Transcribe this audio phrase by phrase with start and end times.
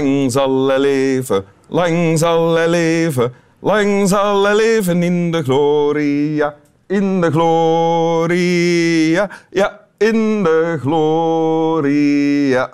[0.00, 6.54] Lang zal hij leven, lang zal hij leven, lang zal hij leven in de gloria,
[6.86, 12.72] in de gloria, ja, in de gloria.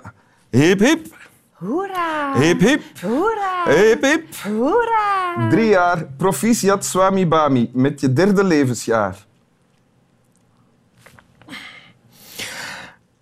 [0.49, 1.05] Hip, hip,
[1.53, 2.39] Hoera!
[2.39, 3.63] hip, hip, Hoera!
[3.65, 4.23] hip, hip.
[4.43, 5.49] Hoera!
[5.49, 9.26] Drie jaar, proficiat Swami Bami, met je derde levensjaar.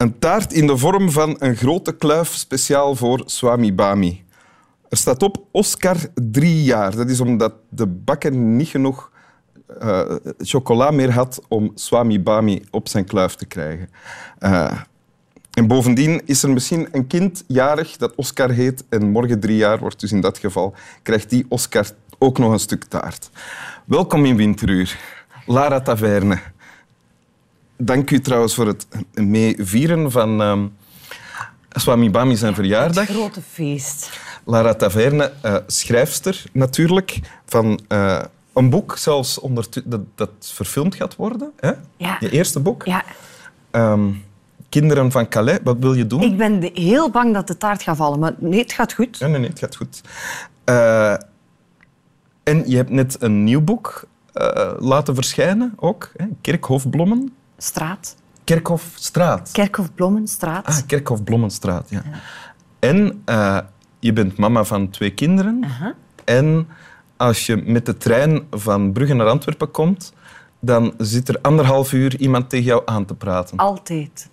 [0.05, 4.23] Een taart in de vorm van een grote kluif speciaal voor Swami Bami.
[4.90, 6.95] Er staat op Oscar drie jaar.
[6.95, 9.12] Dat is omdat de bakker niet genoeg
[9.80, 13.90] eh, chocola meer had om Swami Bami op zijn kluif te krijgen.
[14.40, 14.80] Eh,
[15.54, 19.80] en bovendien is er misschien een kind jarig dat Oscar heet en morgen drie jaar
[19.80, 21.86] wordt, dus in dat geval krijgt die Oscar
[22.20, 23.30] ook nog een stuk taart.
[23.86, 24.98] Welkom in Winteruur,
[25.45, 26.53] Lara Taverne.
[27.78, 30.66] Dank u trouwens voor het meevieren van ehm,
[31.70, 33.08] Swami Bami zijn verjaardag.
[33.08, 34.20] Het grote feest.
[34.45, 38.22] Lara Taverne, eh, schrijfster natuurlijk, van eh,
[38.54, 41.52] een boek zelfs ondertu- dat, dat verfilmd gaat worden.
[41.59, 41.72] Hè?
[41.98, 42.17] Ja.
[42.20, 42.86] Je eerste boek.
[42.86, 43.04] Ja,
[43.72, 44.10] Ehm,
[44.70, 46.22] Kinderen van Calais, wat wil je doen?
[46.22, 49.20] ik ben heel bang dat de taart gaat vallen, maar nee, het gaat goed.
[49.20, 50.02] Nee, nee, nee, het gaat goed.
[50.64, 51.14] Eh,
[52.44, 54.04] en je hebt net een nieuw boek
[54.80, 56.12] laten verschijnen ook.
[56.16, 56.26] Hè?
[57.58, 58.16] Straat.
[58.44, 59.50] Kerkhofstraat.
[59.52, 60.66] Kerkhof Blommenstraat.
[60.66, 62.02] Ah, Kerkhof Blommenstraat, ja.
[62.80, 63.59] En eh,
[64.00, 65.64] je bent mama van twee kinderen.
[66.26, 66.67] En
[67.17, 70.14] als je met de trein van Brugge naar Antwerpen komt,
[70.59, 73.58] dan zit er anderhalf uur iemand tegen jou aan te praten.
[73.58, 74.30] Altijd.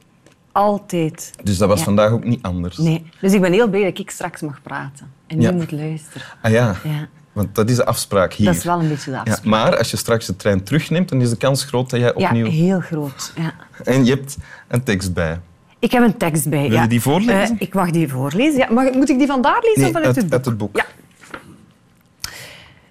[0.52, 1.30] Altijd.
[1.42, 1.84] Dus dat was Ja.
[1.84, 2.76] vandaag ook niet anders.
[2.76, 3.10] Nee.
[3.20, 5.12] Dus ik ben heel blij dat ik straks mag praten.
[5.26, 5.50] En Ja.
[5.50, 6.26] nu moet luisteren.
[6.42, 7.08] Ah ja, Ja.
[7.32, 8.46] Want dat is de afspraak hier.
[8.46, 9.44] Dat is wel een beetje de Ja, afspraak.
[9.44, 12.26] maar als je straks de trein terugneemt, dan is de kans groot dat jij Ja,
[12.26, 12.46] opnieuw...
[12.46, 13.32] heel groot.
[13.36, 13.54] Ja.
[13.84, 14.36] En je hebt
[14.68, 15.40] een tekst bij.
[15.78, 16.62] Ik heb een tekst bij.
[16.62, 16.82] Wil ja.
[16.82, 17.54] je die voorlezen?
[17.58, 18.58] Eh, ik mag die voorlezen.
[18.58, 18.72] Ja.
[18.72, 20.32] Mag, moet ik die vandaar lezen Nee, of vanuit uit, het boek?
[20.34, 20.76] uit het boek.
[20.76, 20.84] Ja.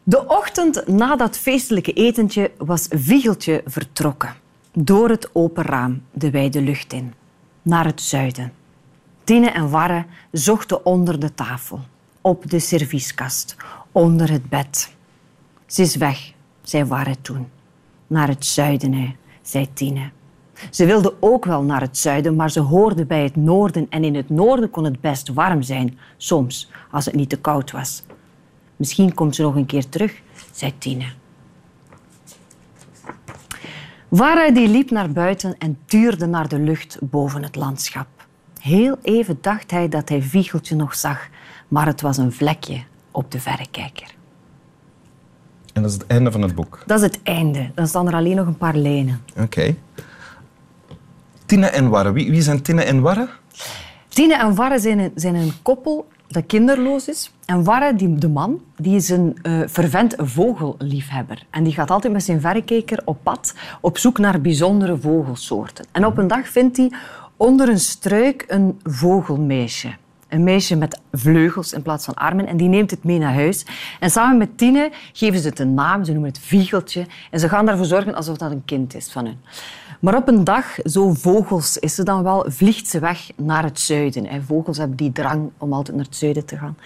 [0.04, 4.34] De ochtend na dat feestelijke etentje was Wiegeltje vertrokken.
[4.74, 7.14] Door het open raam de wijde lucht in.
[7.62, 8.54] Naar het zuiden.
[9.24, 11.80] Tine en Warre zochten onder de tafel.
[12.22, 13.56] Op de servieskast.
[13.92, 14.96] Onder het bed.
[15.66, 17.48] Ze is weg, zei Warre toen.
[18.08, 20.10] Naar het zuiden, zei Tine.
[20.70, 24.16] Ze wilde ook wel naar het zuiden, maar ze hoorde bij het noorden en in
[24.16, 28.04] het noorden kon het best warm zijn, soms, als het niet te koud was.
[28.76, 31.06] Misschien komt ze nog een keer terug, zei Tine.
[34.08, 38.08] Wara die liep naar buiten en tuurde naar de lucht boven het landschap.
[38.62, 41.30] Heel even dacht hij dat hij Viegeltje nog zag,
[41.68, 44.16] maar het was een vlekje op de verrekijker.
[45.74, 46.84] En dat is het einde van het boek.
[46.86, 47.72] Dat is het einde.
[47.76, 49.22] Dan staan er alleen nog een paar lijnen.
[49.40, 49.76] Oké.
[51.46, 52.12] Tine en Warre.
[52.12, 53.30] Wie, wie zijn Tine en Warre?
[54.08, 57.32] Tine en Warre zijn een, zijn een koppel dat kinderloos is.
[57.46, 61.46] En Warre, die, de man, die is een eh fervent vogelliefhebber.
[61.50, 65.86] En die gaat altijd met zijn verrekijker op pad op zoek naar bijzondere vogelsoorten.
[65.92, 66.92] En op een dag vindt hij
[67.38, 69.90] onder een struik een vogelmeisje.
[70.32, 72.48] Een meisje met vleugels in plaats van armen.
[72.48, 73.66] En die neemt het mee naar huis.
[74.00, 76.04] En samen met Tine geven ze het een naam.
[76.04, 77.06] Ze noemen het Viegeltje.
[77.32, 79.38] En ze gaan ervoor zorgen alsof dat een kind is van hun.
[80.00, 83.80] Maar op een dag, zo vogels is ze dan wel, vliegt ze weg naar het
[83.80, 84.28] zuiden.
[84.28, 86.78] En vogels hebben die drang om altijd naar het zuiden te gaan.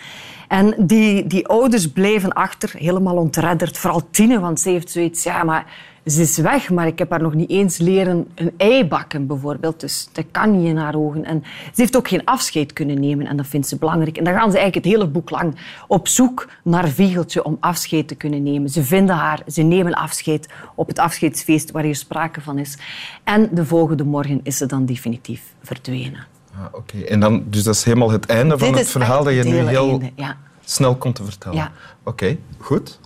[0.48, 3.78] En die, die ouders blijven achter, helemaal ontredderd.
[3.78, 5.24] Vooral Tine, want ze heeft zoiets...
[5.24, 5.66] Ja, maar
[6.06, 9.80] ze is weg, maar ik heb haar nog niet eens leren een ei bakken, bijvoorbeeld.
[9.80, 11.26] Dus dat kan niet in haar ogen.
[11.26, 14.18] En ze heeft ook geen afscheid kunnen nemen en dat vindt ze belangrijk.
[14.18, 15.56] En dan gaan ze eigenlijk het hele boek lang
[15.88, 18.70] op zoek naar Viegeltje om afscheid te kunnen nemen.
[18.70, 22.78] Ze vinden haar, ze nemen afscheid op het afscheidsfeest waar hier sprake van is.
[23.24, 26.35] En de volgende morgen is ze dan definitief verdwenen.
[26.56, 26.98] Ah, Oké.
[26.98, 30.02] En dan, dus dat is helemaal het einde van het verhaal dat je nu heel
[30.16, 30.38] ja.
[30.64, 31.58] snel komt te vertellen.
[31.58, 31.72] Ja.
[32.04, 33.00] Oké, goed.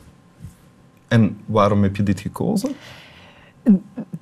[1.07, 2.75] En waarom heb je dit gekozen?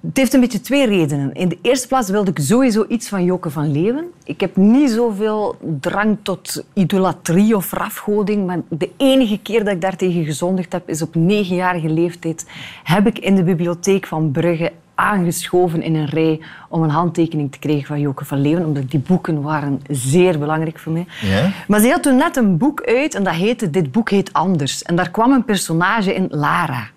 [0.01, 1.33] Het heeft een beetje twee redenen.
[1.33, 4.11] In de eerste plaats wilde ik sowieso iets van Joke van Leeuwen.
[4.23, 9.81] Ik heb niet zoveel drang tot idolatrie of rafgoding, maar de enige keer dat ik
[9.81, 12.45] daartegen gezondigd heb, is op negenjarige leeftijd.
[12.83, 16.39] Heb ik in de bibliotheek van Brugge aangeschoven in een rij
[16.69, 20.79] om een handtekening te krijgen van Joke van Leeuwen, omdat die boeken waren zeer belangrijk
[20.79, 21.05] voor mij.
[21.21, 21.51] Ja?
[21.67, 24.83] Maar ze had toen net een boek uit en dat heette Dit boek heet anders.
[24.83, 26.87] En daar kwam een personage in, Lara.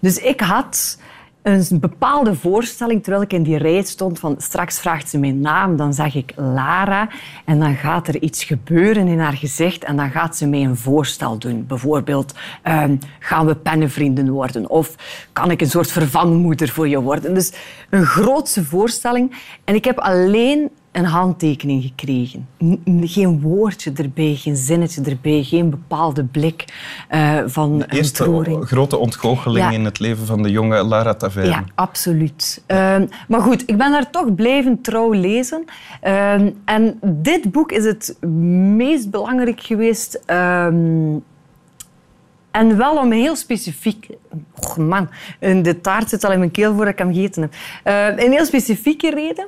[0.00, 0.98] Dus ik had
[1.46, 5.76] een bepaalde voorstelling, terwijl ik in die rij stond, van straks vraagt ze mijn naam,
[5.76, 7.08] dan zeg ik Lara
[7.44, 10.76] en dan gaat er iets gebeuren in haar gezicht en dan gaat ze mij een
[10.76, 11.66] voorstel doen.
[11.66, 14.70] Bijvoorbeeld, ehm, gaan we pennenvrienden worden?
[14.70, 14.94] Of
[15.32, 17.34] kan ik een soort vervangmoeder voor je worden?
[17.34, 17.52] Dus
[17.90, 19.36] een grootse voorstelling.
[19.64, 22.48] En ik heb alleen een handtekening gekregen.
[23.00, 26.64] geen woordje erbij, geen zinnetje erbij, geen bepaalde blik
[27.10, 31.48] uh, van de eerste grote ontgoocheling in het leven van de jonge Lara Taverne.
[31.48, 32.62] Ja, absoluut.
[32.66, 35.64] Ehm, maar goed, ik ben daar toch blijven trouw lezen.
[36.00, 38.16] Ehm, en dit boek is het
[38.76, 40.20] meest belangrijk geweest...
[40.26, 41.18] Ehm,
[42.50, 44.08] en wel om heel specifiek...
[44.54, 45.08] Oh man,
[45.38, 47.54] de taart zit al in mijn keel voordat ik hem gegeten heb.
[47.84, 49.46] Uh, een heel specifieke reden.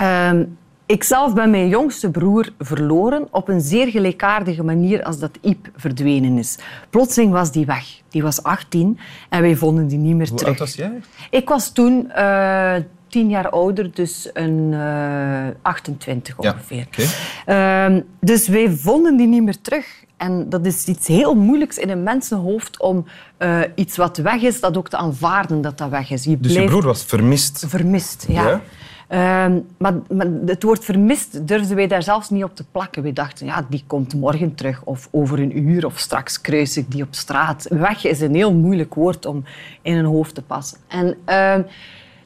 [0.00, 0.40] Uh,
[0.86, 5.70] ik zelf ben mijn jongste broer verloren op een zeer gelijkaardige manier als dat Iep
[5.76, 6.58] verdwenen is.
[6.90, 8.00] Plotseling was die weg.
[8.08, 8.98] Die was 18
[9.28, 10.40] en wij vonden die niet meer terug.
[10.40, 11.00] Hoe oud was jij?
[11.30, 12.74] Ik was toen uh,
[13.08, 16.86] tien jaar ouder, dus een uh, 28 ongeveer.
[16.90, 17.04] Ja,
[17.44, 17.96] okay.
[17.96, 20.04] uh, dus wij vonden die niet meer terug.
[20.16, 23.04] En dat is iets heel moeilijks in een mensenhoofd om
[23.38, 26.24] uh, iets wat weg is, dat ook te aanvaarden dat dat weg is.
[26.24, 27.64] Je dus je broer was vermist?
[27.68, 28.48] Vermist, ja.
[28.48, 28.62] ja?
[29.08, 29.46] Uh,
[29.78, 33.02] maar, maar, het woord vermist durfden wij daar zelfs niet op te plakken.
[33.02, 36.90] We dachten, ja, die komt morgen terug of over een uur of straks kruis ik
[36.90, 37.66] die op straat.
[37.68, 39.44] Weg is een heel moeilijk woord om
[39.82, 40.78] in een hoofd te passen.
[40.88, 41.64] En, uh,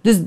[0.00, 0.20] dus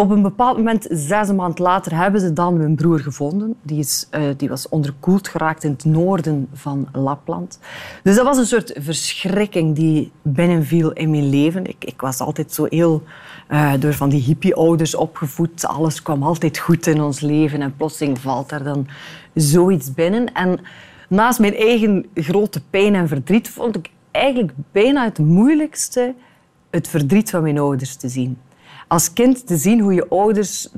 [0.00, 3.54] op een bepaald moment, zes maand later, hebben ze dan mijn broer gevonden.
[3.62, 7.58] Die, is, uh, die was onderkoeld geraakt in het noorden van Lapland.
[8.02, 11.66] Dus dat was een soort verschrikking die binnenviel in mijn leven.
[11.66, 13.02] Ik, ik was altijd zo heel
[13.50, 15.66] uh, door van die hippie-ouders opgevoed.
[15.66, 18.86] Alles kwam altijd goed in ons leven en plotseling valt daar dan
[19.34, 20.32] zoiets binnen.
[20.32, 20.60] En
[21.08, 26.14] naast mijn eigen grote pijn en verdriet vond ik eigenlijk bijna het moeilijkste
[26.70, 28.38] het verdriet van mijn ouders te zien
[28.88, 30.68] als kind te zien hoe je ouders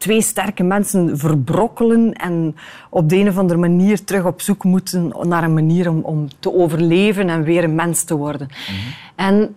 [0.00, 2.56] twee sterke mensen verbrokkelen en
[2.90, 6.28] op de een of andere manier terug op zoek moeten naar een manier om, om
[6.38, 8.48] te overleven en weer een mens te worden.
[8.48, 8.76] Mhm.
[9.16, 9.56] En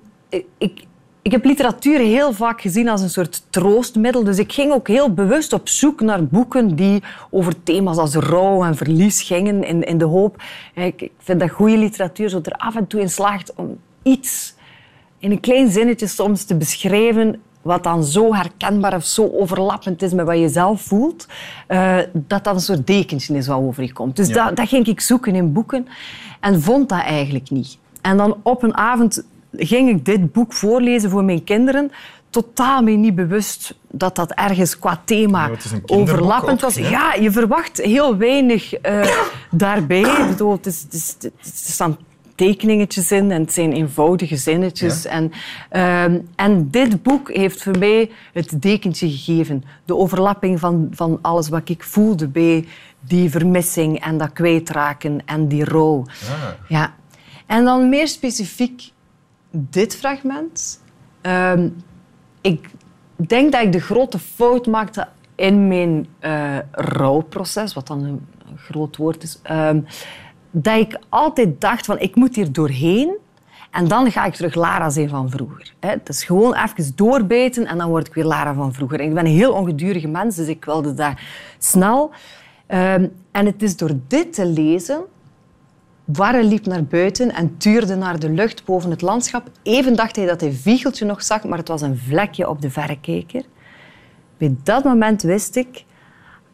[0.57, 0.85] ik,
[1.21, 4.23] ik heb literatuur heel vaak gezien als een soort troostmiddel.
[4.23, 8.63] Dus ik ging ook heel bewust op zoek naar boeken die over thema's als rouw
[8.63, 9.63] en verlies gingen.
[9.63, 10.43] In, in de hoop.
[10.73, 14.55] Ik, ik vind dat goede literatuur zo er af en toe in slaagt om iets
[15.17, 20.13] in een klein zinnetje soms te beschrijven wat dan zo herkenbaar of zo overlappend is
[20.13, 21.27] met wat je zelf voelt,
[21.67, 24.15] uh, dat dat een soort dekentje is wat over je komt.
[24.15, 25.87] Dus dat, dat ging ik zoeken in boeken
[26.39, 27.77] en vond dat eigenlijk niet.
[28.01, 31.91] En dan op een avond ging ik dit boek voorlezen voor mijn kinderen
[32.33, 35.49] totaal me niet bewust dat dat ergens qua thema
[35.85, 36.75] overlappend was.
[36.75, 39.07] Ja, je verwacht heel weinig uh,
[39.51, 40.01] daarbij.
[40.01, 41.97] het, is, het, is, het, staan
[42.43, 45.05] tekeningetjes in en het zijn eenvoudige zinnetjes.
[45.05, 45.31] En,
[45.71, 46.03] uh,
[46.35, 49.63] en dit boek heeft voor mij het dekentje gegeven.
[49.85, 52.67] De overlapping van, van alles wat ik voelde bij
[52.99, 56.05] die vermissing en dat kwijtraken en die rouw.
[56.07, 56.49] Ah.
[56.67, 56.93] Ja.
[57.45, 58.91] En dan meer specifiek
[59.51, 60.81] dit fragment.
[61.21, 61.63] Uh,
[62.41, 62.69] ik
[63.15, 68.97] denk dat ik de grote fout maakte in mijn uh, rouwproces, wat dan een groot
[68.97, 69.39] woord is.
[69.43, 69.79] Ehm,
[70.55, 73.17] dat ik altijd dacht van ik moet hier doorheen
[73.71, 75.73] en dan ga ik terug Lara zijn van vroeger.
[75.79, 78.99] Het is gewoon even doorbijten en dan word ik weer Lara van vroeger.
[78.99, 81.13] ik ben een heel ongedurige mens, dus ik wilde dat
[81.57, 82.11] snel.
[82.67, 85.03] Ehm, en het is door dit te lezen...
[86.05, 89.49] Warre liep naar buiten en tuurde naar de lucht boven het landschap.
[89.63, 92.69] Even dacht hij dat hij Viegeltje nog zag, maar het was een vlekje op de
[92.69, 93.43] verrekijker.
[94.37, 95.83] Bij dat moment wist ik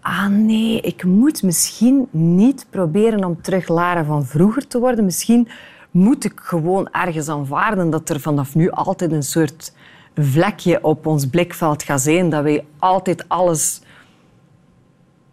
[0.09, 5.05] ah nee, ik moet misschien niet proberen om terug Lara van vroeger te worden.
[5.05, 5.47] Misschien
[5.91, 9.73] moet ik gewoon ergens aanvaarden dat er vanaf nu altijd een soort
[10.15, 12.29] vlekje op ons blikveld gaat zijn.
[12.29, 13.81] Dat wij altijd alles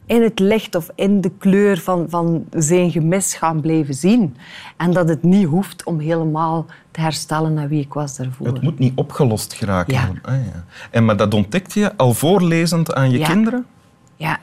[0.06, 4.37] in het licht of in de kleur van, van zijn gemis gaan blijven zien.
[4.76, 8.47] En dat het niet hoeft om helemaal te herstellen naar wie ik was daarvoor.
[8.47, 9.95] Het moet niet opgelost geraken.
[9.95, 10.11] Ja.
[10.23, 10.64] Ah, ja.
[10.90, 13.66] En maar dat ontdekte je al voorlezend aan je kinderen?
[14.16, 14.38] Ja.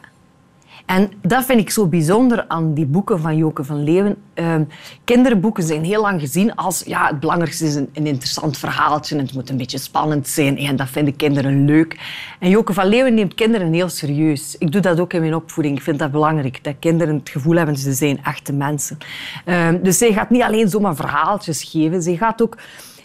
[0.85, 4.15] En dat vind ik zo bijzonder aan die boeken van Joke van Leeuwen.
[4.35, 4.55] Uh,
[5.03, 9.49] kinderboeken zijn heel lang gezien als ja, het belangrijkste is een, interessant verhaaltje het moet
[9.49, 10.57] een beetje spannend zijn.
[10.57, 11.99] En dat vinden kinderen leuk.
[12.39, 14.55] En Joke van Leeuwen neemt kinderen heel serieus.
[14.57, 15.77] Ik doe dat ook in mijn opvoeding.
[15.77, 18.97] Ik vind dat belangrijk, dat kinderen het gevoel hebben ze zijn echte mensen.
[19.45, 22.57] Uh, dus zij gaat niet alleen zomaar verhaaltjes geven, zij gaat ook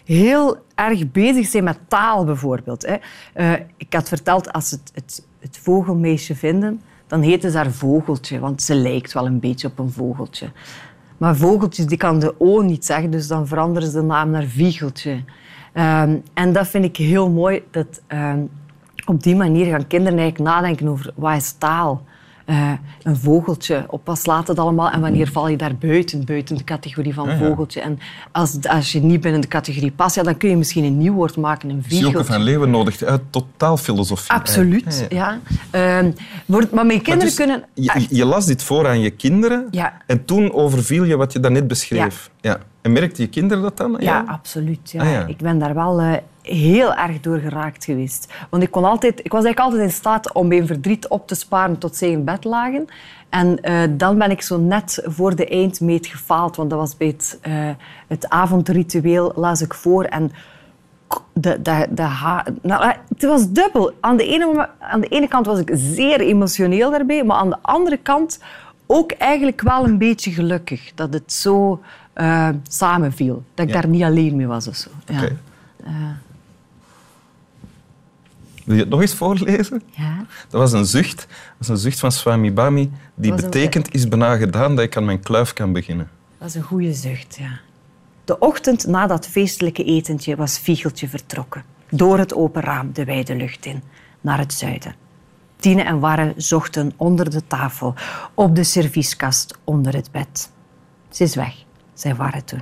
[0.05, 2.85] heel erg bezig zijn met taal bijvoorbeeld.
[2.85, 2.95] Hè.
[3.35, 8.39] Uh, ik had verteld, als het, het, het vogelmeisje vinden dan heette ze haar vogeltje,
[8.39, 10.51] want ze lijkt wel een beetje op een vogeltje.
[11.17, 14.43] Maar vogeltjes die kan de O niet zeggen, dus dan veranderen ze de naam naar
[14.43, 15.23] Viegeltje.
[15.73, 18.49] Ehm, en dat vind ik heel mooi, dat um,
[19.05, 22.03] op die manier gaan kinderen eigenlijk nadenken over wat is taal
[22.49, 22.71] eh,
[23.03, 23.85] een vogeltje.
[23.87, 27.29] Op wat slaat het allemaal en wanneer val je daar buiten, buiten de categorie van
[27.29, 27.81] Ah, vogeltje.
[27.81, 27.99] En
[28.31, 31.13] als, als je niet binnen de categorie past, ja, dan kun je misschien een nieuw
[31.13, 32.23] woord maken, een viegeltje.
[32.33, 34.31] van Leeuwen nodigt uit totaal filosofie.
[34.31, 35.39] Absoluut, Ja.
[35.71, 36.11] Ehm,
[36.45, 37.63] wordt- maar mijn Maar kinderen dus, kunnen...
[37.73, 39.93] je, je las dit voor aan je kinderen Ja.
[40.05, 42.29] en toen overviel je wat je daarnet beschreef.
[42.41, 42.57] Ja.
[42.81, 43.95] En merkten je kinderen dat dan?
[43.99, 44.91] Ja, absoluut.
[44.91, 45.01] Ja.
[45.03, 45.25] Ah, ja.
[45.25, 46.13] Ik ben daar wel eh,
[46.51, 48.33] heel erg door geraakt geweest.
[48.49, 51.35] Want ik, kon altijd, ik was eigenlijk altijd in staat om mijn verdriet op te
[51.35, 52.85] sparen tot zij in bed lagen.
[53.29, 56.55] En eh, dan ben ik zo net voor de eindmeet gefaald.
[56.55, 57.69] Want dat was bij het, eh,
[58.07, 60.03] het avondritueel, las ik voor.
[60.03, 60.31] En
[61.33, 63.91] de, de, de ha- nou, eh, het was dubbel.
[63.99, 67.23] Aan de, ene, aan de ene kant was ik zeer emotioneel daarbij.
[67.23, 68.39] Maar aan de andere kant
[68.85, 70.91] ook eigenlijk wel een beetje gelukkig.
[70.95, 71.79] Dat het zo
[72.13, 73.43] eh, samenviel.
[73.53, 73.81] Dat ik Ja.
[73.81, 74.89] daar niet alleen mee was of zo.
[75.05, 75.27] Ja.
[78.69, 79.81] Wil je het nog eens voorlezen?
[79.89, 80.25] Ja.
[80.49, 81.17] Dat was een zucht.
[81.17, 82.91] Dat was een zucht van Swami Bami.
[83.15, 86.09] Die een- betekent, is bijna gedaan dat ik aan mijn kluif kan beginnen.
[86.37, 87.59] Dat is een goede zucht, ja.
[88.25, 91.63] De ochtend na dat feestelijke etentje was Viegeltje vertrokken.
[91.89, 93.81] Door het open raam de wijde lucht in,
[94.21, 94.95] naar het zuiden.
[95.55, 97.93] Tine en Warre zochten onder de tafel,
[98.33, 100.51] op de servieskast, onder het bed.
[101.09, 101.53] Ze is weg,
[101.93, 102.61] zei Warre toen.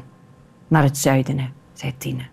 [0.68, 2.24] Naar het zuiden, hè, zei Tine.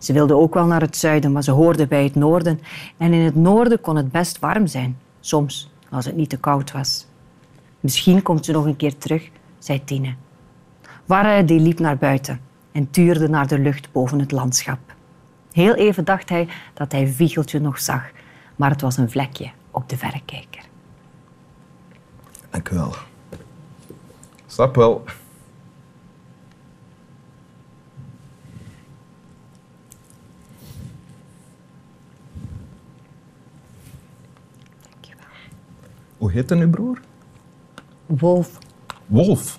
[0.00, 2.60] Ze wilde ook wel naar het zuiden, maar ze hoorde bij het noorden.
[2.96, 4.98] En in het noorden kon het best warm zijn.
[5.20, 7.06] Soms, als het niet te koud was.
[7.80, 10.14] Misschien komt ze nog een keer terug, zei Tine.
[11.04, 12.40] Warre die liep naar buiten
[12.72, 14.78] en tuurde naar de lucht boven het landschap.
[15.52, 18.10] Heel even dacht hij dat hij Viegeltje nog zag,
[18.56, 20.62] maar het was een vlekje op de verrekijker.
[22.50, 22.94] Dank u wel.
[24.46, 25.04] Snap wel.
[36.20, 37.00] Hoe heet dan uw broer?
[38.06, 38.58] Wolf,
[39.06, 39.58] Wolf.